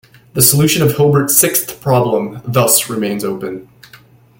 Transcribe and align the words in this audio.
The 0.33 0.41
solution 0.41 0.81
of 0.81 0.95
Hilbert's 0.97 1.37
sixth 1.37 1.79
problem 1.79 2.41
thus 2.43 2.89
remains 2.89 3.23
open. 3.23 3.69